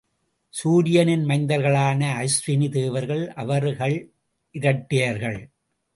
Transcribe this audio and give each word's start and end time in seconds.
சூரியனின் 0.49 1.25
மைந்தர்களான 1.25 2.09
அஸ்வினி 2.23 2.69
தேவர்கள் 2.69 3.31
அவர்களும் 3.33 4.11
இரட்டையர்கள். 4.51 5.39